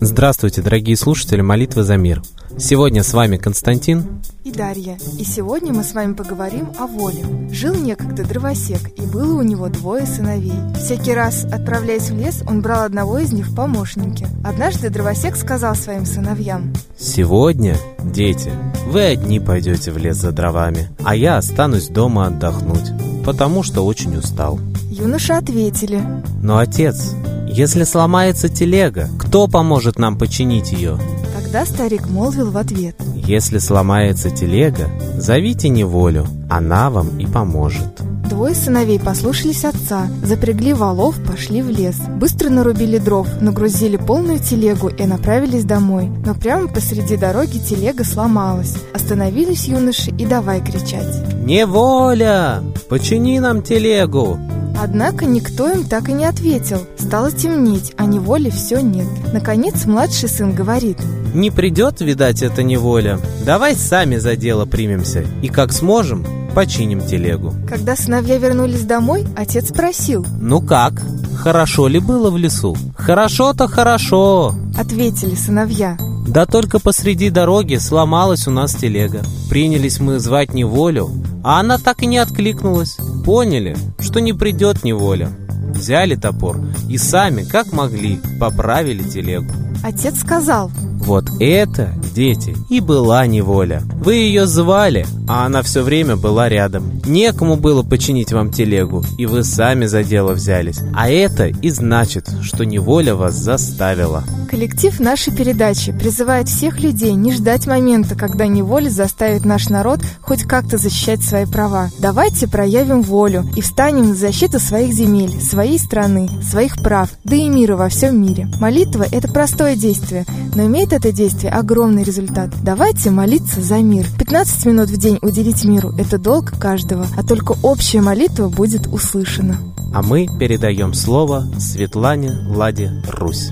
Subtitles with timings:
[0.00, 2.22] Здравствуйте, дорогие слушатели «Молитвы за мир».
[2.58, 4.98] Сегодня с вами Константин и Дарья.
[5.18, 7.24] И сегодня мы с вами поговорим о воле.
[7.50, 10.52] Жил некогда дровосек, и было у него двое сыновей.
[10.76, 14.26] Всякий раз, отправляясь в лес, он брал одного из них в помощники.
[14.44, 18.52] Однажды дровосек сказал своим сыновьям, «Сегодня, дети,
[18.86, 22.92] вы одни пойдете в лес за дровами, а я останусь дома отдохнуть,
[23.24, 24.60] потому что очень устал».
[24.90, 26.02] Юноши ответили,
[26.42, 27.14] «Но, отец,
[27.48, 30.98] если сломается телега, кто поможет нам починить ее?»
[31.34, 32.96] Тогда старик молвил в ответ.
[33.14, 38.01] «Если сломается телега, зовите неволю, она вам и поможет».
[38.32, 41.96] Двое сыновей послушались отца, запрягли валов, пошли в лес.
[42.16, 46.10] Быстро нарубили дров, нагрузили полную телегу и направились домой.
[46.24, 48.74] Но прямо посреди дороги телега сломалась.
[48.94, 51.14] Остановились юноши и давай кричать.
[51.44, 52.62] «Неволя!
[52.88, 54.38] Почини нам телегу!»
[54.80, 56.78] Однако никто им так и не ответил.
[56.98, 59.08] Стало темнеть, а неволи все нет.
[59.34, 60.96] Наконец младший сын говорит.
[61.34, 63.20] Не придет, видать, эта неволя.
[63.44, 65.22] Давай сами за дело примемся.
[65.42, 67.54] И как сможем, починим телегу.
[67.68, 70.24] Когда сыновья вернулись домой, отец спросил.
[70.40, 70.94] Ну как?
[71.36, 72.76] Хорошо ли было в лесу?
[72.96, 74.54] Хорошо-то хорошо.
[74.76, 75.98] Ответили сыновья.
[76.26, 79.22] Да только посреди дороги сломалась у нас телега.
[79.48, 81.10] Принялись мы звать неволю,
[81.42, 82.96] а она так и не откликнулась.
[83.24, 85.30] Поняли, что не придет неволя.
[85.74, 89.50] Взяли топор и сами, как могли, поправили телегу.
[89.82, 90.70] Отец сказал,
[91.04, 93.82] вот это, дети, и была неволя.
[94.04, 97.00] Вы ее звали, а она все время была рядом.
[97.06, 100.80] Некому было починить вам телегу, и вы сами за дело взялись.
[100.92, 104.24] А это и значит, что неволя вас заставила.
[104.50, 110.42] Коллектив нашей передачи призывает всех людей не ждать момента, когда неволя заставит наш народ хоть
[110.42, 111.88] как-то защищать свои права.
[112.00, 117.48] Давайте проявим волю и встанем на защиту своих земель, своей страны, своих прав, да и
[117.48, 118.48] мира во всем мире.
[118.60, 122.50] Молитва– это простое действие, но имеет это действие огромный результат.
[122.64, 123.91] Давайте молиться за мир.
[124.00, 129.58] 15 минут в день уделить миру– это долг каждого, а только общая молитва будет услышана.
[129.94, 133.50] А мы передаем слово Светлане Ладе Русь.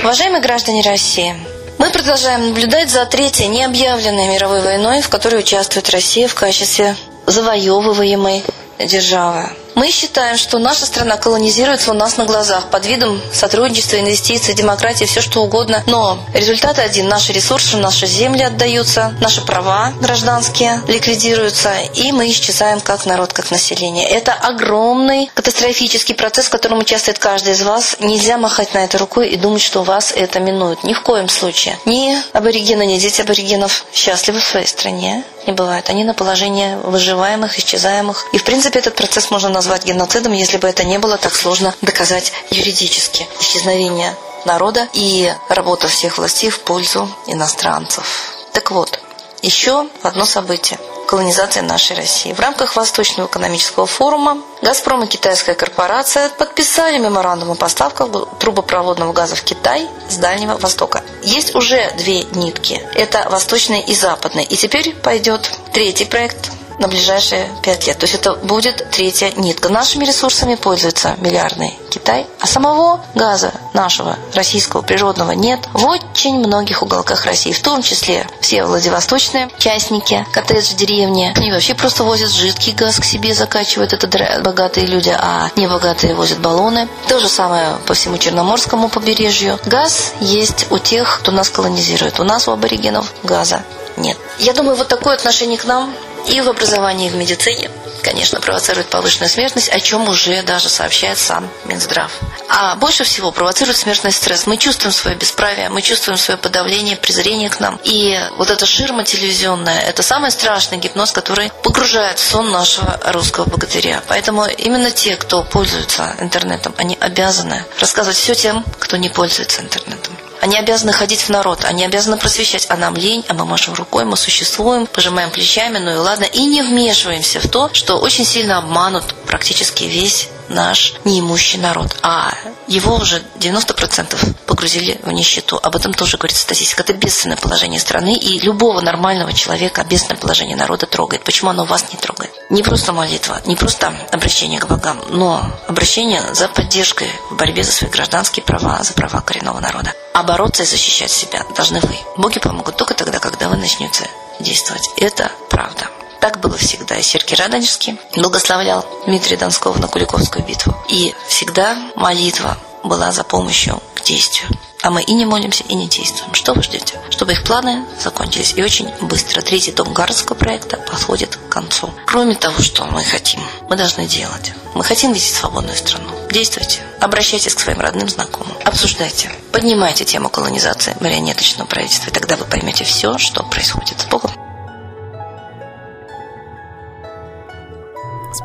[0.00, 1.34] Уважаемые граждане России,
[1.78, 8.42] мы продолжаем наблюдать за третьей необъявленной мировой войной, в которой участвует Россия в качестве завоевываемой
[8.78, 9.50] державы.
[9.78, 15.04] Мы считаем, что наша страна колонизируется у нас на глазах под видом сотрудничества, инвестиций, демократии,
[15.04, 15.84] все что угодно.
[15.86, 17.06] Но результат один.
[17.06, 23.52] Наши ресурсы, наши земли отдаются, наши права гражданские ликвидируются, и мы исчезаем как народ, как
[23.52, 24.08] население.
[24.08, 27.98] Это огромный катастрофический процесс, в котором участвует каждый из вас.
[28.00, 30.82] Нельзя махать на это рукой и думать, что вас это минует.
[30.82, 31.78] Ни в коем случае.
[31.84, 35.88] Ни аборигены, ни дети аборигенов счастливы в своей стране не бывает.
[35.88, 38.26] Они на положении выживаемых, исчезаемых.
[38.32, 41.74] И, в принципе, этот процесс можно назвать геноцидом, если бы это не было так сложно
[41.80, 43.26] доказать юридически.
[43.40, 44.14] Исчезновение
[44.44, 48.34] народа и работа всех властей в пользу иностранцев.
[48.52, 49.00] Так вот,
[49.42, 52.34] еще одно событие колонизация нашей России.
[52.34, 59.34] В рамках Восточного экономического форума «Газпром» и китайская корпорация подписали меморандум о поставках трубопроводного газа
[59.34, 61.02] в Китай с Дальнего Востока.
[61.28, 62.80] Есть уже две нитки.
[62.94, 64.44] Это восточная и западная.
[64.44, 67.98] И теперь пойдет третий проект на ближайшие пять лет.
[67.98, 69.68] То есть это будет третья нитка.
[69.68, 76.82] Нашими ресурсами пользуется миллиардный Китай, а самого газа нашего российского природного нет в очень многих
[76.82, 81.32] уголках России, в том числе все владивосточные частники, коттеджи, деревни.
[81.36, 84.08] Они вообще просто возят жидкий газ к себе, закачивают это
[84.42, 86.88] богатые люди, а небогатые возят баллоны.
[87.08, 89.58] То же самое по всему Черноморскому побережью.
[89.64, 92.20] Газ есть у тех, кто нас колонизирует.
[92.20, 93.62] У нас у аборигенов газа
[93.98, 94.16] нет.
[94.38, 95.94] Я думаю, вот такое отношение к нам
[96.26, 97.70] и в образовании, и в медицине,
[98.02, 102.10] конечно, провоцирует повышенную смертность, о чем уже даже сообщает сам Минздрав.
[102.48, 104.46] А больше всего провоцирует смертный стресс.
[104.46, 107.80] Мы чувствуем свое бесправие, мы чувствуем свое подавление, презрение к нам.
[107.84, 113.44] И вот эта ширма телевизионная– это самый страшный гипноз, который погружает в сон нашего русского
[113.44, 114.02] богатыря.
[114.08, 120.17] Поэтому именно те, кто пользуется интернетом, они обязаны рассказывать все тем, кто не пользуется интернетом.
[120.40, 124.04] Они обязаны ходить в народ, они обязаны просвещать, а нам лень, а мы машем рукой,
[124.04, 128.58] мы существуем, пожимаем плечами, ну и ладно, и не вмешиваемся в то, что очень сильно
[128.58, 131.96] обманут практически весь наш неимущий народ.
[132.02, 132.32] А
[132.66, 135.58] его уже 90% погрузили в нищету.
[135.62, 136.82] Об этом тоже говорит статистика.
[136.82, 141.24] Это бедственное положение страны, и любого нормального человека бедственное положение народа трогает.
[141.24, 142.30] Почему оно вас не трогает?
[142.50, 147.72] Не просто молитва, не просто обращение к богам, но обращение за поддержкой в борьбе за
[147.72, 149.92] свои гражданские права, за права коренного народа.
[150.14, 151.96] А бороться и защищать себя должны вы.
[152.16, 154.08] Боги помогут только тогда, когда вы начнете
[154.40, 154.88] действовать.
[154.96, 155.88] Это правда.
[156.28, 157.00] Так было всегда.
[157.00, 160.76] Сергий Радонежский благословлял Дмитрия Донского на Куликовскую битву.
[160.90, 164.46] И всегда молитва была за помощью к действию.
[164.82, 166.34] А мы и не молимся, и не действуем.
[166.34, 167.00] Что вы ждете?
[167.08, 168.52] Чтобы их планы закончились.
[168.56, 171.90] И очень быстро третий том Гарского проекта подходит к концу.
[172.06, 173.40] Кроме того, что мы хотим,
[173.70, 174.52] мы должны делать.
[174.74, 176.10] Мы хотим видеть свободную страну.
[176.30, 176.82] Действуйте.
[177.00, 178.54] Обращайтесь к своим родным, знакомым.
[178.66, 179.32] Обсуждайте.
[179.50, 182.10] Поднимайте тему колонизации марионеточного правительства.
[182.10, 184.02] И тогда вы поймете все, что происходит.
[184.02, 184.47] С Богом.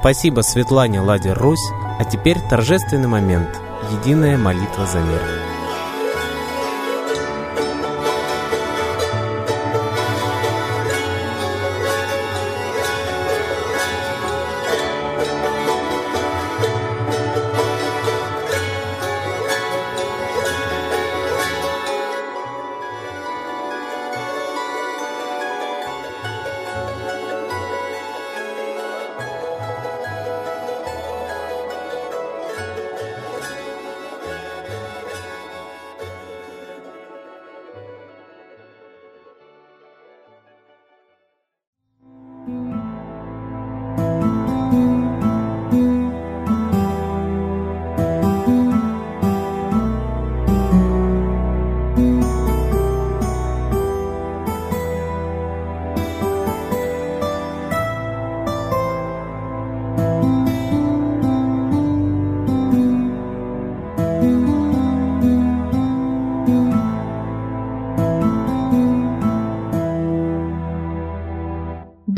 [0.04, 3.62] Спасибо Светлане Ладе Русь, а теперь торжественный момент–
[4.02, 5.43] единая молитва за мир.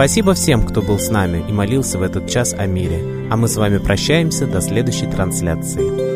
[0.00, 3.28] Спасибо всем, кто был с нами и молился в этот час о мире.
[3.30, 6.09] А мы с вами прощаемся до следующей трансляции.